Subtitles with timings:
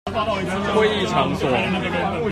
[0.73, 1.47] 會議場所